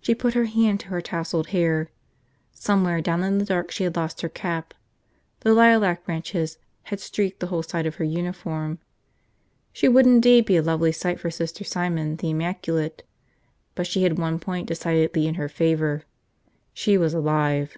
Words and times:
She 0.00 0.14
put 0.14 0.34
her 0.34 0.44
hand 0.44 0.78
to 0.78 0.88
her 0.90 1.00
tousled 1.00 1.48
hair. 1.48 1.90
Somewhere 2.52 3.00
down 3.00 3.24
in 3.24 3.38
the 3.38 3.44
dark 3.44 3.72
she 3.72 3.82
had 3.82 3.96
lost 3.96 4.20
her 4.20 4.28
cap. 4.28 4.74
The 5.40 5.52
lilac 5.52 6.04
branches 6.04 6.58
had 6.84 7.00
streaked 7.00 7.40
the 7.40 7.48
whole 7.48 7.64
side 7.64 7.84
of 7.84 7.96
her 7.96 8.04
uniform. 8.04 8.78
She 9.72 9.88
would 9.88 10.06
indeed 10.06 10.44
be 10.46 10.56
a 10.56 10.62
lovely 10.62 10.92
sight 10.92 11.18
for 11.18 11.32
Sister 11.32 11.64
Simon, 11.64 12.14
the 12.14 12.30
immaculate. 12.30 13.02
But 13.74 13.88
she 13.88 14.04
had 14.04 14.20
one 14.20 14.38
point 14.38 14.68
decidedly 14.68 15.26
in 15.26 15.34
her 15.34 15.48
favor. 15.48 16.04
She 16.72 16.96
was 16.96 17.12
alive. 17.12 17.76